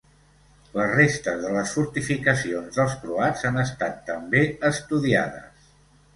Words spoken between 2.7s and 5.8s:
dels croats han estat també estudiades.